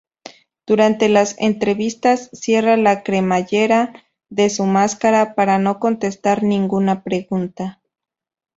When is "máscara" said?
4.65-5.35